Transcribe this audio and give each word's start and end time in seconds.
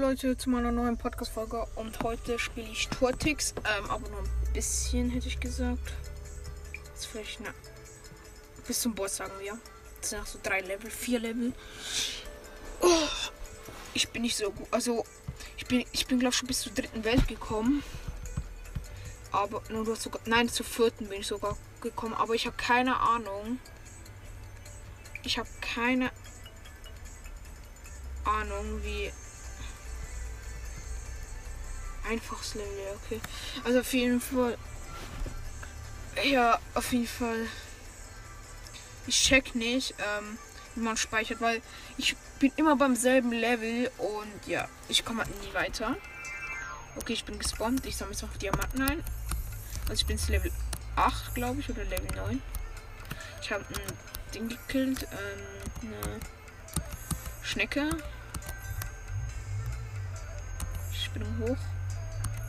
Leute 0.00 0.34
zu 0.34 0.48
meiner 0.48 0.72
neuen 0.72 0.96
Podcast-Folge 0.96 1.66
und 1.74 2.02
heute 2.02 2.38
spiele 2.38 2.66
ich 2.68 2.88
Tortix, 2.88 3.52
ähm, 3.58 3.90
aber 3.90 4.08
nur 4.08 4.20
ein 4.20 4.52
bisschen 4.54 5.10
hätte 5.10 5.28
ich 5.28 5.38
gesagt. 5.38 5.92
Ist 6.94 7.04
vielleicht, 7.04 7.38
na, 7.44 7.50
bis 8.66 8.80
zum 8.80 8.94
Boss 8.94 9.16
sagen 9.16 9.34
wir. 9.40 9.58
Das 10.00 10.10
sind 10.10 10.22
auch 10.22 10.26
so 10.26 10.38
drei 10.42 10.62
Level, 10.62 10.90
vier 10.90 11.20
Level. 11.20 11.52
Oh, 12.80 13.08
ich 13.92 14.08
bin 14.08 14.22
nicht 14.22 14.38
so 14.38 14.50
gut, 14.50 14.66
also 14.70 15.04
ich 15.58 15.66
bin, 15.66 15.84
ich 15.92 16.06
bin 16.06 16.18
glaube 16.18 16.34
schon 16.34 16.48
bis 16.48 16.60
zur 16.60 16.72
dritten 16.72 17.04
Welt 17.04 17.28
gekommen. 17.28 17.82
Aber 19.32 19.62
nur 19.68 19.94
sogar, 19.96 20.22
nein, 20.24 20.48
zur 20.48 20.64
vierten 20.64 21.08
bin 21.08 21.20
ich 21.20 21.26
sogar 21.26 21.58
gekommen, 21.82 22.14
aber 22.14 22.34
ich 22.34 22.46
habe 22.46 22.56
keine 22.56 22.96
Ahnung. 22.96 23.58
Ich 25.24 25.38
habe 25.38 25.48
keine 25.60 26.10
Ahnung, 28.24 28.82
wie 28.82 29.12
einfaches 32.10 32.54
Level, 32.54 32.98
okay. 33.04 33.20
Also 33.64 33.80
auf 33.80 33.92
jeden 33.92 34.20
Fall. 34.20 34.58
Ja, 36.24 36.58
auf 36.74 36.92
jeden 36.92 37.06
Fall. 37.06 37.46
Ich 39.06 39.22
check 39.22 39.54
nicht, 39.54 39.94
ähm, 39.98 40.38
wie 40.74 40.80
man 40.80 40.96
speichert, 40.96 41.40
weil 41.40 41.62
ich 41.96 42.16
bin 42.38 42.52
immer 42.56 42.76
beim 42.76 42.96
selben 42.96 43.32
Level 43.32 43.90
und 43.98 44.46
ja, 44.46 44.68
ich 44.88 45.04
komme 45.04 45.24
halt 45.24 45.42
nie 45.42 45.54
weiter. 45.54 45.96
Okay, 46.96 47.12
ich 47.12 47.24
bin 47.24 47.38
gespawnt. 47.38 47.86
Ich 47.86 47.96
sammle 47.96 48.12
jetzt 48.12 48.22
noch 48.22 48.36
Diamanten 48.36 48.82
ein. 48.82 49.04
Also 49.82 49.94
ich 49.94 50.06
bin 50.06 50.16
jetzt 50.16 50.28
Level 50.28 50.52
8, 50.96 51.34
glaube 51.34 51.60
ich, 51.60 51.70
oder 51.70 51.84
Level 51.84 52.16
9. 52.16 52.42
Ich 53.42 53.52
habe 53.52 53.64
ein 53.68 54.34
Ding 54.34 54.48
gekillt, 54.48 55.06
ähm, 55.12 55.92
eine 55.92 56.20
Schnecke. 57.42 57.90
Ich 60.92 61.10
bin 61.10 61.24
hoch. 61.38 61.56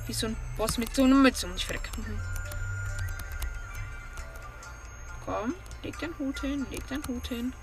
Wie 0.07 0.13
so 0.13 0.27
ein 0.27 0.37
Boss 0.57 0.77
mit 0.77 0.95
so 0.95 1.03
einer 1.03 1.15
Mütze 1.15 1.47
und 1.47 1.55
ich 1.55 1.65
freck. 1.65 1.89
Mhm. 1.97 2.19
Komm, 5.25 5.53
leg 5.83 5.97
deinen 5.99 6.17
Hut 6.17 6.39
hin, 6.41 6.65
leg 6.71 6.87
deinen 6.87 7.07
Hut 7.07 7.27
hin. 7.27 7.53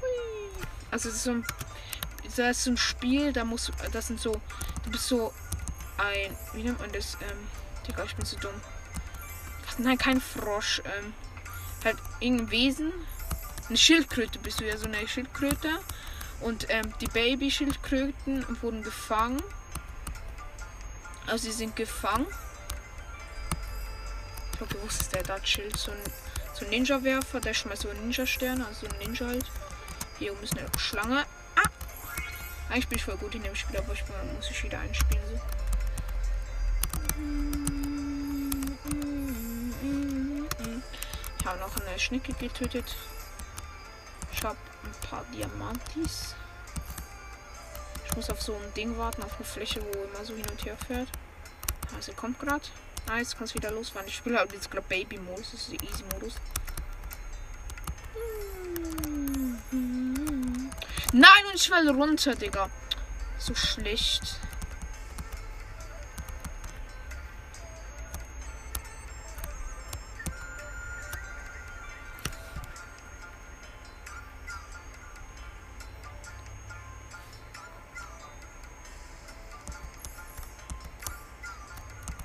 Hui. 0.00 0.66
Also 0.90 1.08
das 1.08 1.18
ist 1.18 1.24
so 1.24 1.30
ein, 1.30 1.46
das 2.24 2.38
ist 2.38 2.64
so 2.64 2.70
ein 2.72 2.76
Spiel, 2.76 3.32
da 3.32 3.44
muss, 3.44 3.70
das 3.92 4.08
sind 4.08 4.20
so, 4.20 4.40
du 4.84 4.90
bist 4.90 5.06
so 5.06 5.32
ein, 5.98 6.36
wie 6.54 6.64
nennt 6.64 6.80
man 6.80 6.90
das? 6.92 7.16
Ähm, 7.22 7.38
Digga, 7.86 8.04
ich 8.04 8.16
bin 8.16 8.24
so 8.24 8.38
dumm. 8.38 8.54
Was, 9.66 9.78
nein, 9.78 9.98
kein 9.98 10.20
Frosch. 10.20 10.82
Ähm, 10.84 11.14
halt 11.84 11.96
irgendein 12.20 12.50
Wesen. 12.50 12.92
Eine 13.68 13.78
Schildkröte 13.78 14.38
bist 14.38 14.60
du 14.60 14.66
ja 14.66 14.76
so 14.76 14.86
eine 14.86 15.06
Schildkröte. 15.06 15.70
Und 16.40 16.66
ähm, 16.70 16.92
die 17.00 17.06
Baby-Schildkröten 17.06 18.44
wurden 18.60 18.82
gefangen 18.82 19.42
also 21.32 21.46
sie 21.46 21.56
sind 21.56 21.74
gefangen. 21.74 22.26
Ich 24.52 24.60
habe 24.60 24.74
gewusst, 24.74 25.00
dass 25.00 25.08
der 25.08 25.22
da 25.22 25.40
chillt. 25.40 25.78
So 25.78 25.90
ein, 25.90 25.98
so 26.52 26.66
ein 26.66 26.70
Ninja-Werfer, 26.70 27.40
der 27.40 27.54
schmeißt 27.54 27.82
so 27.82 27.88
einen 27.88 28.02
Ninja-Stern, 28.02 28.60
also 28.60 28.86
ein 28.86 28.98
Ninja 28.98 29.26
halt. 29.26 29.46
Hier 30.18 30.32
oben 30.32 30.42
ist 30.42 30.58
eine 30.58 30.68
Schlange. 30.76 31.24
Ah! 31.56 31.70
Eigentlich 32.68 32.86
bin 32.86 32.98
ich 32.98 33.04
voll 33.04 33.16
gut 33.16 33.34
in 33.34 33.42
dem 33.42 33.54
Spiel, 33.54 33.78
aber 33.78 33.94
ich 33.94 34.04
muss 34.36 34.50
ich 34.50 34.62
wieder 34.62 34.78
einspielen. 34.78 35.22
So. 35.26 35.40
Ich 41.38 41.46
habe 41.46 41.58
noch 41.60 41.76
eine 41.78 41.98
Schnecke 41.98 42.34
getötet. 42.34 42.94
Ich 44.34 44.44
habe 44.44 44.58
ein 44.84 45.08
paar 45.08 45.24
Diamantis. 45.32 46.34
Ich 48.12 48.16
muss 48.16 48.28
auf 48.28 48.42
so 48.42 48.54
ein 48.54 48.74
Ding 48.74 48.98
warten, 48.98 49.22
auf 49.22 49.34
eine 49.36 49.46
Fläche, 49.46 49.80
wo 49.80 50.02
immer 50.02 50.22
so 50.22 50.34
hin 50.34 50.44
und 50.50 50.62
her 50.66 50.76
fährt. 50.86 51.08
Sie 52.00 52.12
kommt 52.12 52.38
gerade. 52.38 52.64
Ah, 53.08 53.18
jetzt 53.18 53.36
kann 53.36 53.44
es 53.44 53.54
wieder 53.54 53.70
losfahren. 53.70 54.06
Ich 54.08 54.16
spiele 54.16 54.38
halt 54.38 54.52
jetzt 54.52 54.70
gerade 54.70 54.86
Baby-Modus. 54.88 55.50
Das 55.52 55.60
ist 55.62 55.72
der 55.72 55.82
Easy-Modus. 55.82 56.34
Nein, 61.12 61.46
und 61.46 61.54
ich 61.54 61.70
will 61.70 61.90
runter, 61.90 62.34
Digga. 62.34 62.70
So 63.38 63.54
schlecht. 63.54 64.36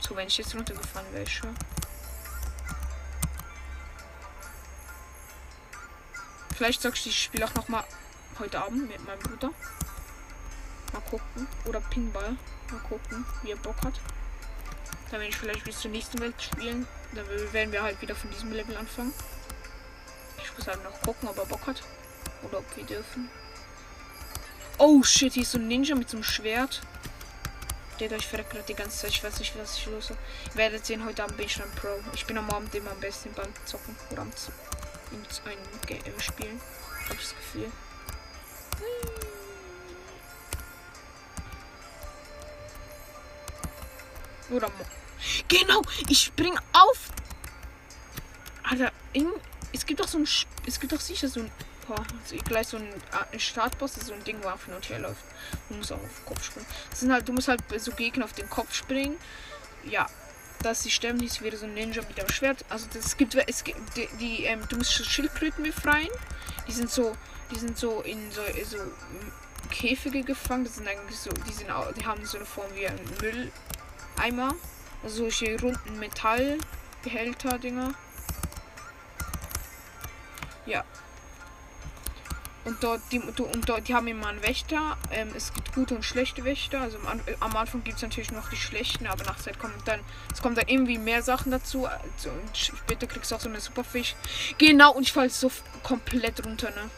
So, 0.07 0.15
wenn 0.15 0.27
ich 0.27 0.37
jetzt 0.37 0.55
runtergefahren 0.55 1.11
wäre, 1.13 1.27
schon. 1.27 1.53
Vielleicht 6.55 6.81
sagst 6.81 7.05
du, 7.05 7.09
ich 7.09 7.23
spiele 7.23 7.45
auch 7.45 7.53
noch 7.55 7.67
mal 7.67 7.83
heute 8.39 8.61
Abend 8.61 8.87
mit 8.87 9.05
meinem 9.05 9.19
Bruder. 9.19 9.51
Mal 10.93 11.01
gucken. 11.01 11.47
Oder 11.65 11.81
Pinball. 11.81 12.37
Mal 12.71 12.79
gucken, 12.87 13.25
wie 13.43 13.51
er 13.51 13.57
Bock 13.57 13.75
hat. 13.83 13.99
Dann 15.11 15.19
werde 15.19 15.27
ich 15.27 15.37
vielleicht 15.37 15.65
bis 15.65 15.81
zur 15.81 15.91
nächsten 15.91 16.19
Welt 16.19 16.41
spielen. 16.41 16.87
Dann 17.13 17.27
werden 17.53 17.71
wir 17.71 17.83
halt 17.83 18.01
wieder 18.01 18.15
von 18.15 18.31
diesem 18.31 18.51
Level 18.53 18.77
anfangen. 18.77 19.13
Ich 20.41 20.57
muss 20.57 20.67
halt 20.67 20.83
noch 20.83 21.01
gucken, 21.01 21.27
ob 21.27 21.37
er 21.37 21.45
Bock 21.45 21.67
hat. 21.67 21.83
Oder 22.43 22.59
ob 22.59 22.77
wir 22.77 22.85
dürfen. 22.85 23.29
Oh 24.77 25.03
shit, 25.03 25.33
hier 25.33 25.43
ist 25.43 25.51
so 25.51 25.57
ein 25.57 25.67
Ninja 25.67 25.95
mit 25.95 26.09
so 26.09 26.17
einem 26.17 26.23
Schwert. 26.23 26.81
Digga, 27.99 28.15
ich 28.15 28.27
verrecke 28.27 28.63
die 28.67 28.75
ganze 28.75 28.97
Zeit. 28.97 29.11
Ich 29.11 29.23
weiß 29.23 29.39
nicht, 29.39 29.57
was 29.57 29.77
ich 29.77 29.85
los 29.87 30.09
habe. 30.09 30.19
Werdet 30.53 30.85
sehen, 30.85 31.03
heute 31.05 31.23
Abend 31.23 31.37
bin 31.37 31.47
ich 31.47 31.53
schon 31.53 31.69
Pro. 31.71 31.87
Ich 32.13 32.25
bin 32.25 32.37
am 32.37 32.49
Abend 32.51 32.73
immer 32.75 32.91
am 32.91 32.99
besten 32.99 33.33
beim 33.33 33.51
Zocken 33.65 33.95
oder 34.11 34.21
am 34.21 34.31
einem 35.45 35.81
Game 35.85 36.19
spielen. 36.19 36.61
Hab 37.09 37.15
ich 37.15 37.21
das 37.21 37.35
Gefühl. 37.35 37.71
Oder 44.49 44.69
Genau, 45.47 45.81
ich 46.07 46.23
spring 46.23 46.57
auf. 46.73 47.09
Alter, 48.63 48.91
in, 49.13 49.27
es 49.73 49.85
gibt 49.85 49.99
doch 49.99 50.07
so 50.07 50.19
ein. 50.19 50.27
Es 50.65 50.79
gibt 50.79 50.91
doch 50.91 50.99
sicher 50.99 51.27
so 51.27 51.39
ein 51.39 51.51
Boah, 51.87 52.03
also 52.21 52.35
gleich 52.43 52.67
so 52.67 52.77
ein, 52.77 52.87
ein 53.31 53.39
Startboss, 53.39 53.95
so 53.95 54.13
ein 54.13 54.23
Ding, 54.25 54.37
wo 54.41 54.49
einfach 54.49 54.73
und 54.73 54.89
her 54.89 54.99
läuft. 54.99 55.23
Du 55.69 55.75
musst 55.75 55.91
auch 55.91 55.97
auf 55.97 56.01
den 56.01 56.25
Kopf 56.25 56.43
springen. 56.43 56.65
Das 56.89 56.99
sind 56.99 57.11
halt, 57.11 57.27
du 57.27 57.33
musst 57.33 57.47
halt 57.47 57.61
so 57.77 57.91
Gegner 57.91 58.25
auf 58.25 58.33
den 58.33 58.49
Kopf 58.49 58.73
springen. 58.73 59.15
Ja, 59.85 60.07
dass 60.63 60.83
sie 60.83 60.91
sterben, 60.91 61.21
ist 61.23 61.41
wieder 61.41 61.57
so 61.57 61.65
ein 61.65 61.73
Ninja 61.73 62.01
mit 62.01 62.17
dem 62.17 62.29
Schwert. 62.29 62.65
Also 62.69 62.87
das 62.93 63.15
gibt 63.15 63.35
es 63.35 63.63
gibt 63.63 63.79
die, 63.95 64.07
die 64.19 64.43
ähm, 64.43 64.67
du 64.67 64.77
musst 64.77 64.93
Schildkröten 64.93 65.63
befreien. 65.63 66.09
Die 66.67 66.73
sind 66.73 66.89
so, 66.89 67.15
die 67.51 67.59
sind 67.59 67.77
so 67.77 68.01
in 68.01 68.31
so, 68.31 68.41
so 68.65 68.77
Käfige 69.69 70.23
gefangen. 70.23 70.65
Das 70.65 70.75
sind 70.75 70.87
eigentlich 70.87 71.17
so, 71.17 71.29
die 71.29 71.53
sind 71.53 71.69
die 71.97 72.05
haben 72.05 72.25
so 72.25 72.37
eine 72.37 72.45
Form 72.45 72.67
wie 72.75 72.87
ein 72.87 72.99
Mülleimer. 73.21 74.55
Also 75.03 75.29
solche 75.29 75.59
runden 75.61 75.99
Metallbehälter 75.99 77.59
Dinger. 77.59 77.93
Ja, 80.65 80.83
und 82.67 82.83
dort, 82.83 83.01
die, 83.11 83.19
und 83.19 83.69
dort, 83.69 83.87
die 83.87 83.95
haben 83.95 84.07
immer 84.07 84.27
einen 84.27 84.43
Wächter. 84.43 84.97
Ähm, 85.11 85.29
es 85.35 85.53
gibt 85.53 85.73
gute 85.73 85.95
und 85.95 86.03
schlechte 86.03 86.43
Wächter. 86.43 86.81
Also 86.81 86.97
am, 87.39 87.55
Anfang 87.55 87.83
gibt 87.83 87.95
es 87.97 88.03
natürlich 88.03 88.31
noch 88.31 88.49
die 88.49 88.57
schlechten, 88.57 89.07
aber 89.07 89.23
nach 89.23 89.37
Zeit 89.37 89.57
kommt 89.57 89.73
dann, 89.85 90.01
es 90.33 90.41
kommt 90.41 90.57
dann 90.57 90.67
irgendwie 90.67 90.97
mehr 90.97 91.23
Sachen 91.23 91.51
dazu. 91.51 91.85
Also, 91.85 92.29
und 92.29 92.57
später 92.57 93.07
kriegst 93.07 93.31
du 93.31 93.35
auch 93.35 93.39
so 93.39 93.49
eine 93.49 93.61
Superfisch. 93.61 94.15
Genau, 94.57 94.93
und 94.93 95.03
ich 95.03 95.13
falle 95.13 95.29
so 95.29 95.49
komplett 95.81 96.45
runter, 96.45 96.69
ne? 96.71 96.89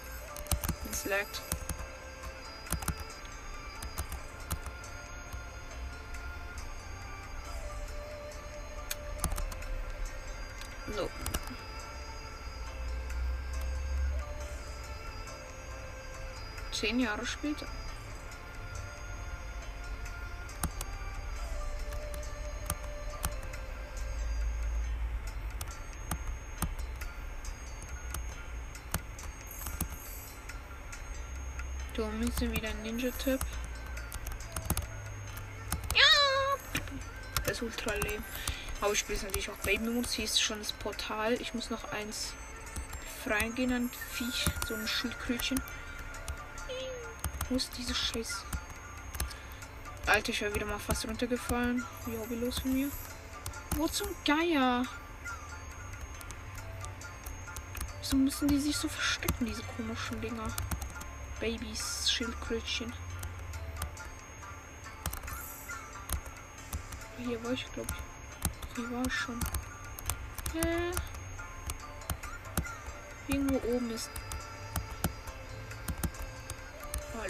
Es 0.92 1.06
laggt. 1.06 1.42
Zehn 16.80 17.02
Jahre 17.02 17.26
später. 17.26 17.68
Du 31.94 32.06
müssen 32.06 32.54
wieder 32.54 32.70
ein 32.70 32.82
Ninja-Typ. 32.84 33.42
Ja! 35.94 36.02
Das 37.44 37.58
ist 37.58 37.62
ultra 37.62 37.94
leben. 37.96 38.24
Aber 38.80 38.94
ich 38.94 39.00
spiele 39.00 39.22
natürlich 39.22 39.50
auch 39.50 39.58
Baby 39.66 39.90
Modus. 39.90 40.14
Hier 40.14 40.24
ist 40.24 40.42
schon 40.42 40.60
das 40.60 40.72
Portal. 40.72 41.34
Ich 41.42 41.54
muss 41.54 41.70
noch 41.70 41.92
eins 41.92 42.32
freien 43.26 43.54
gehen, 43.54 43.74
ein 43.74 43.92
Viech, 44.14 44.46
so 44.66 44.76
ein 44.76 44.88
Schildkrötchen 44.88 45.60
muss 47.50 47.70
diese 47.72 47.96
Scheiß. 47.96 48.44
Alter, 50.06 50.30
ich 50.30 50.42
wäre 50.42 50.54
wieder 50.54 50.66
mal 50.66 50.80
fast 50.80 51.08
runtergefallen. 51.08 51.86
Wie 52.06 52.18
hobbylos 52.18 52.60
von 52.60 52.74
mir. 52.74 52.90
Wo 53.76 53.88
zum 53.88 54.08
Geier? 54.26 54.86
Wieso 58.02 58.18
müssen 58.18 58.48
die 58.48 58.60
sich 58.60 58.76
so 58.76 58.88
verstecken, 58.88 59.46
diese 59.46 59.62
komischen 59.78 60.20
Dinger? 60.22 60.48
Babys, 61.40 62.12
Schildkrötchen. 62.12 62.92
Hier 67.18 67.44
war 67.44 67.52
ich, 67.52 67.72
glaube 67.74 67.94
ich. 67.94 68.76
Hier 68.76 68.92
war 68.92 69.06
ich 69.06 69.14
schon. 69.14 69.40
Hä? 70.54 70.92
Irgendwo 73.28 73.62
oben 73.76 73.92
ist. 73.92 74.10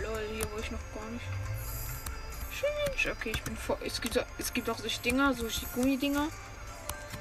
Lol, 0.09 0.27
hier 0.33 0.51
war 0.51 0.59
ich 0.59 0.71
noch 0.71 0.79
gar 0.93 1.09
nicht. 1.11 1.25
Schön. 2.95 3.11
Okay, 3.11 3.31
ich 3.33 3.43
bin 3.43 3.55
vor. 3.55 3.77
Es 3.85 4.01
gibt, 4.01 4.23
es 4.37 4.53
gibt 4.53 4.69
auch 4.69 4.77
solche 4.77 5.01
Dinger, 5.01 5.33
solche 5.33 5.65
Gummidinger. 5.67 6.27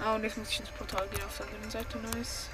Ah, 0.03 0.15
und 0.15 0.25
jetzt 0.25 0.37
muss 0.37 0.51
ich 0.51 0.61
ins 0.61 0.71
Portal 0.71 1.07
gehen 1.09 1.25
auf 1.25 1.37
der 1.37 1.47
anderen 1.47 1.71
Seite. 1.71 1.99
Nice. 1.99 2.49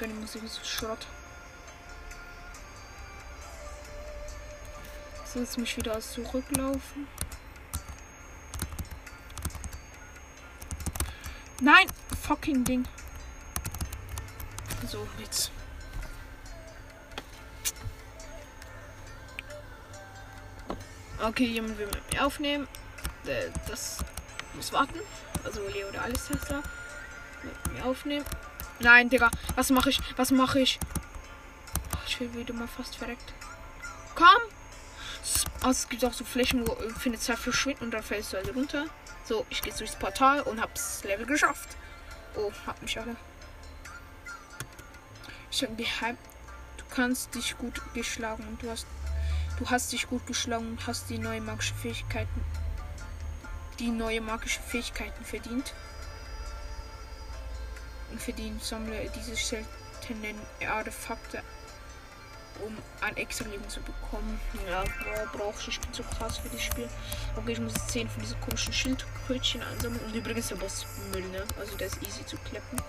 Die 0.00 0.08
Musik 0.08 0.42
ist 0.42 0.66
Schrott. 0.66 1.06
So, 5.32 5.38
jetzt 5.38 5.56
muss 5.56 5.68
ich 5.68 5.76
wieder 5.76 6.00
zurücklaufen. 6.00 7.06
Nein! 11.60 11.86
Fucking 12.32 12.64
Ding. 12.64 12.88
So, 14.88 15.06
jetzt. 15.20 15.50
Okay, 21.22 21.44
jemand 21.44 21.76
will 21.76 21.88
mit 21.88 22.10
mir 22.10 22.24
aufnehmen. 22.24 22.66
Äh, 23.26 23.50
das 23.68 23.98
muss 24.54 24.72
warten. 24.72 24.98
Also 25.44 25.60
Leo 25.74 25.88
oder 25.90 26.00
alles. 26.00 26.30
Mit 26.30 27.74
mir 27.74 27.84
aufnehmen. 27.84 28.24
Nein, 28.80 29.10
Digga. 29.10 29.30
Was 29.54 29.68
mache 29.68 29.90
ich? 29.90 30.00
Was 30.16 30.30
mache 30.30 30.60
ich? 30.60 30.80
Ich 32.06 32.18
will 32.18 32.32
wieder 32.32 32.54
mal 32.54 32.66
fast 32.66 32.96
verreckt. 32.96 33.34
Komm! 34.14 34.26
Also, 35.60 35.70
es 35.70 35.88
gibt 35.90 36.02
auch 36.02 36.14
so 36.14 36.24
Flächen, 36.24 36.66
wo 36.66 36.74
findet 36.98 37.20
Zeit 37.20 37.38
verschwinden 37.38 37.84
und 37.84 37.90
dann 37.90 38.02
fällst 38.02 38.32
du 38.32 38.38
halt 38.38 38.54
runter. 38.54 38.86
So, 39.24 39.44
ich 39.50 39.60
gehe 39.60 39.74
durchs 39.74 39.96
Portal 39.96 40.40
und 40.40 40.62
hab's 40.62 41.04
Level 41.04 41.26
geschafft. 41.26 41.76
Oh, 42.36 42.50
hab 42.66 42.80
mich 42.82 42.98
alle. 42.98 43.16
Ich 45.50 45.62
habe 45.62 45.74
gehypt. 45.74 46.18
Du 46.76 46.84
kannst 46.94 47.34
dich 47.34 47.56
gut 47.58 47.80
geschlagen 47.94 48.46
und 48.48 48.62
du 48.62 48.70
hast 48.70 48.86
du 49.58 49.70
hast 49.70 49.92
dich 49.92 50.08
gut 50.08 50.26
geschlagen 50.26 50.66
und 50.66 50.86
hast 50.86 51.08
die 51.10 51.18
neue 51.18 51.40
magische 51.40 51.74
Fähigkeiten 51.74 52.44
die 53.82 53.90
neue 53.90 54.20
magische 54.20 54.60
Fähigkeiten 54.60 55.24
verdient. 55.24 55.74
Und 58.10 58.20
verdient 58.20 58.62
sammle 58.62 59.10
diese 59.16 59.34
seltenen 59.34 60.36
Artefakte 60.68 61.42
um 62.60 62.76
ein 63.00 63.16
extra 63.16 63.46
Leben 63.46 63.68
zu 63.68 63.80
bekommen. 63.80 64.40
Ja, 64.68 64.84
brauche 65.32 65.58
ich. 65.60 65.68
Ich 65.68 65.80
bin 65.80 65.92
so 65.92 66.02
krass 66.02 66.38
für 66.38 66.48
das 66.48 66.62
Spiel. 66.62 66.88
Okay, 67.36 67.52
ich 67.52 67.60
muss 67.60 67.74
10 67.88 68.08
von 68.08 68.22
diesen 68.22 68.40
komischen 68.40 68.72
Schildkrötchen 68.72 69.62
einsammeln. 69.62 70.04
Und 70.04 70.14
übrigens 70.14 70.48
der 70.48 70.56
Boss 70.56 70.86
Müll, 71.12 71.24
ne? 71.28 71.44
Also 71.58 71.76
der 71.76 71.86
ist 71.86 72.02
easy 72.02 72.24
zu 72.26 72.36
kleppen. 72.38 72.80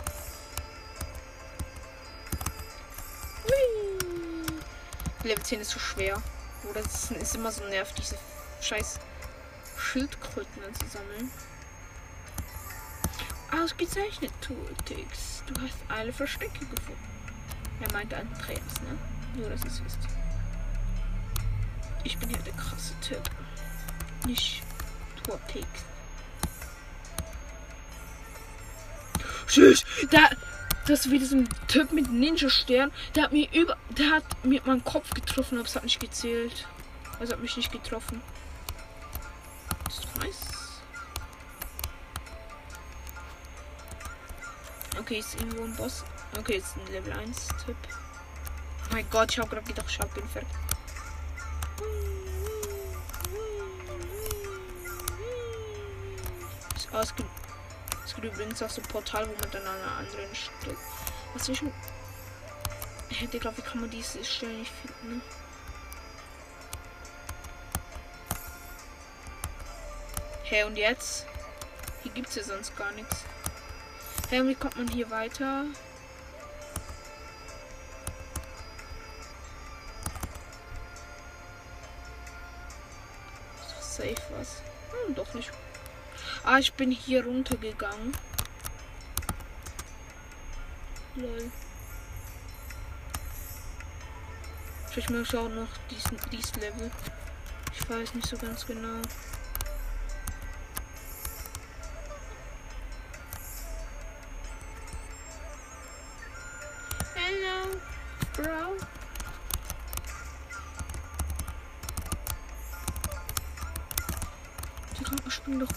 Level 5.23 5.43
10 5.43 5.61
ist 5.61 5.71
so 5.71 5.79
schwer. 5.79 6.21
Oder 6.69 6.81
es 6.81 7.11
ist 7.11 7.35
immer 7.35 7.51
so 7.51 7.63
nervt, 7.65 7.97
diese 7.97 8.17
scheiß 8.61 8.99
Schildkröten 9.77 10.63
anzusammeln. 10.63 11.31
Ausgezeichnet, 13.51 14.31
Tooltix. 14.41 15.43
Du 15.47 15.61
hast 15.61 15.77
alle 15.87 16.11
Verstecke 16.11 16.65
gefunden. 16.65 17.13
Er 17.81 17.91
meinte 17.91 18.17
Andreas, 18.17 18.81
ne? 18.81 18.97
Nur, 19.35 19.49
dass 19.49 19.63
es 19.65 19.83
wisst. 19.83 19.99
Ich 22.03 22.17
bin 22.17 22.29
ja 22.29 22.37
der 22.37 22.53
krasse 22.53 22.93
Typ. 23.01 23.21
Nicht 24.25 24.61
Torpix. 25.23 25.67
Tschüss! 29.47 29.85
Da. 30.09 30.29
Das 30.85 31.05
ist 31.05 31.11
wieder 31.11 31.25
so 31.25 31.37
ein 31.37 31.49
Typ 31.69 31.93
mit 31.93 32.11
Ninja-Stern. 32.11 32.91
Der 33.15 33.23
hat 33.23 33.31
mir 33.31 33.47
über. 33.53 33.77
Der 33.97 34.11
hat 34.11 34.23
mir 34.43 34.61
meinen 34.65 34.83
Kopf 34.83 35.11
getroffen, 35.11 35.57
aber 35.57 35.67
es 35.67 35.75
hat 35.75 35.83
nicht 35.83 35.99
gezählt. 35.99 36.67
Also 37.19 37.33
hat 37.33 37.41
mich 37.41 37.55
nicht 37.55 37.71
getroffen. 37.71 38.21
Das 39.85 39.99
ist 39.99 40.17
nice. 40.17 40.81
Okay, 44.99 45.19
ist 45.19 45.35
irgendwo 45.35 45.63
ein 45.63 45.75
Boss. 45.75 46.03
Okay, 46.37 46.57
ist 46.57 46.75
ein 46.75 46.91
Level 46.91 47.13
1 47.13 47.47
Typ 47.65 47.77
mein 48.93 49.09
Gott, 49.09 49.31
ich 49.31 49.39
habe 49.39 49.49
gerade 49.49 49.65
ich 49.67 49.99
ihn 50.21 50.29
fertig. 50.29 50.49
Oh, 56.95 56.99
es, 56.99 57.15
gibt, 57.15 57.29
es 58.05 58.13
gibt 58.13 58.27
übrigens 58.27 58.61
auch 58.61 58.69
so 58.69 58.79
ein 58.79 58.87
Portal, 58.87 59.27
wo 59.27 59.33
man 59.33 59.49
dann 59.49 59.65
an 59.65 59.81
einer 59.81 59.97
anderen 59.97 60.35
Stelle. 60.35 60.77
Was 61.33 61.49
ich 61.49 61.59
hätte, 63.09 63.39
glaube 63.39 63.57
wie 63.57 63.61
kann 63.63 63.81
man 63.81 63.89
diese 63.89 64.23
Stelle 64.23 64.53
nicht 64.53 64.71
finden? 64.71 65.23
Hä, 70.43 70.57
hey, 70.57 70.63
und 70.65 70.77
jetzt? 70.77 71.25
Hier 72.03 72.11
gibt 72.11 72.29
es 72.29 72.35
ja 72.35 72.43
sonst 72.43 72.77
gar 72.77 72.91
nichts. 72.91 73.23
Hä, 74.29 74.37
hey, 74.37 74.47
wie 74.47 74.55
kommt 74.55 74.77
man 74.77 74.87
hier 74.87 75.09
weiter? 75.09 75.65
Safe 83.93 84.15
was. 84.37 84.61
Hm, 84.91 85.15
doch 85.15 85.33
nicht. 85.33 85.51
Ah, 86.43 86.57
ich 86.57 86.73
bin 86.73 86.91
hier 86.91 87.23
runtergegangen. 87.25 88.13
Lol. 91.15 91.51
Ich 94.95 95.09
mal 95.09 95.25
schauen 95.25 95.55
noch 95.55 95.67
diesen, 95.89 96.17
dies 96.31 96.55
Level. 96.55 96.91
Ich 97.71 97.89
weiß 97.89 98.13
nicht 98.15 98.27
so 98.27 98.37
ganz 98.37 98.65
genau. 98.65 99.01
Hello, 107.15 107.79
Bro. 108.35 108.77
Spring 115.43 115.59
doch. 115.59 115.67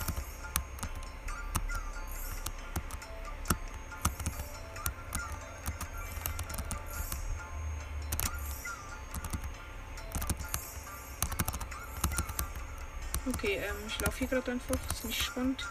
Okay, 13.28 13.56
ähm, 13.56 13.74
ich 13.88 14.00
laufe 14.00 14.18
hier 14.18 14.28
gerade 14.28 14.52
einfach. 14.52 14.76
Ist 14.90 15.04
nicht 15.04 15.22
spannend. 15.22 15.66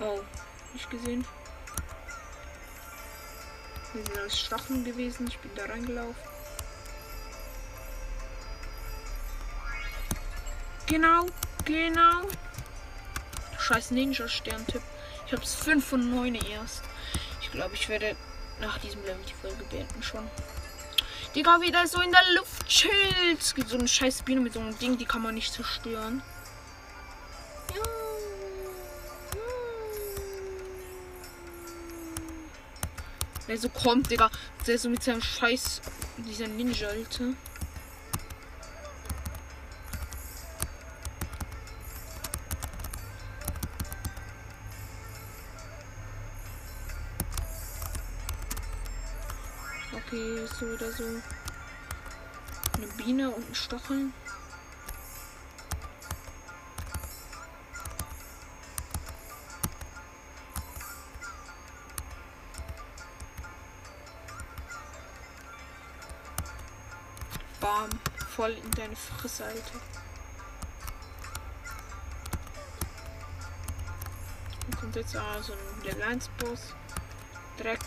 Oh, 0.00 0.20
nicht 0.74 0.90
gesehen. 0.90 1.24
Hier 3.92 4.04
sind 4.04 4.18
alles 4.18 4.38
Stacheln 4.38 4.84
gewesen. 4.84 5.28
Ich 5.28 5.38
bin 5.38 5.52
da 5.54 5.64
reingelaufen. 5.66 6.14
Genau, 10.86 11.26
genau 11.64 12.22
scheiß 13.66 13.90
Ninja-Stern-Tipp. 13.90 14.82
Ich 15.26 15.32
hab's 15.32 15.54
5 15.56 15.84
von 15.84 16.10
9 16.10 16.36
erst. 16.36 16.82
Ich 17.42 17.50
glaube, 17.50 17.74
ich 17.74 17.88
werde 17.88 18.14
nach 18.60 18.78
diesem 18.78 19.02
Level 19.02 19.24
die 19.28 19.34
Folge 19.34 19.64
beenden 19.64 20.02
schon. 20.02 20.28
Digga, 21.34 21.60
wieder 21.60 21.86
so 21.86 22.00
in 22.00 22.12
der 22.12 22.22
Luft 22.36 22.66
chillt. 22.68 23.40
Es 23.40 23.54
gibt 23.54 23.68
so 23.68 23.76
eine 23.76 23.88
scheiß 23.88 24.22
Biene 24.22 24.40
mit 24.40 24.52
so 24.52 24.60
einem 24.60 24.78
Ding, 24.78 24.96
die 24.96 25.04
kann 25.04 25.20
man 25.20 25.34
nicht 25.34 25.52
zerstören. 25.52 26.22
Ja. 27.74 27.82
Der 33.48 33.58
so 33.58 33.68
kommt, 33.68 34.10
Digga. 34.12 34.30
Der 34.66 34.78
so 34.78 34.88
mit 34.88 35.02
seinem 35.02 35.22
scheiß, 35.22 35.80
dieser 36.18 36.46
Ninja, 36.46 36.88
Alter. 36.88 37.34
Okay, 50.06 50.46
so 50.46 50.66
oder 50.66 50.92
so. 50.92 51.02
Eine 52.76 52.86
Biene 52.96 53.28
und 53.28 53.50
ein 53.50 53.54
Stacheln. 53.56 54.14
Bam. 67.60 67.90
Voll 68.28 68.52
in 68.52 68.70
deine 68.72 68.94
Fresse, 68.94 69.44
Alter. 69.44 69.60
Dann 74.60 74.80
kommt 74.80 74.94
jetzt 74.94 75.16
auch 75.16 75.42
so 75.42 75.52
ein 75.52 75.82
Level 75.82 76.02
1 76.02 76.28
Boss. 76.38 76.74
Dreck. 77.58 77.80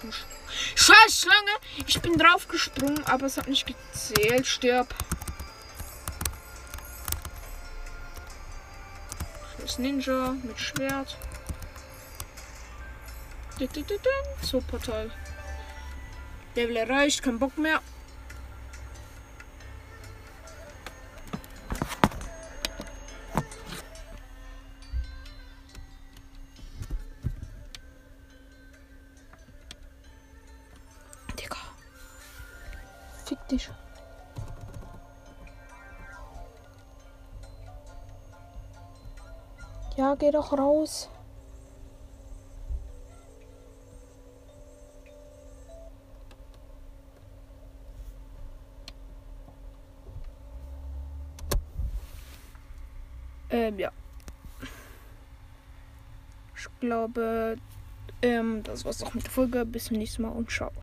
So 0.00 0.06
ein 0.06 0.12
Sch- 0.12 0.76
Scheiß 0.76 1.20
Schlange! 1.20 1.58
Ich 1.86 2.00
bin 2.00 2.16
drauf 2.18 2.48
gesprungen, 2.48 3.04
aber 3.06 3.26
es 3.26 3.36
hat 3.36 3.48
nicht 3.48 3.66
gezählt. 3.66 4.46
Stirb. 4.46 4.94
Scheiß 9.60 9.78
Ninja 9.78 10.34
mit 10.42 10.58
Schwert. 10.58 11.16
Super 14.42 14.78
toll. 14.80 15.10
Level 16.54 16.76
erreicht, 16.76 17.22
kein 17.22 17.38
Bock 17.38 17.58
mehr. 17.58 17.80
Ja, 39.98 40.14
geh 40.14 40.30
doch 40.30 40.52
raus. 40.52 41.10
Ähm, 53.50 53.76
ja. 53.80 53.90
Ich 56.54 56.68
glaube, 56.78 57.56
ähm, 58.22 58.62
das 58.62 58.84
war's 58.84 59.02
auch 59.02 59.14
mit 59.14 59.24
der 59.24 59.32
Folge. 59.32 59.64
Bis 59.64 59.86
zum 59.86 59.96
nächsten 59.96 60.22
Mal 60.22 60.28
und 60.28 60.48
ciao. 60.48 60.70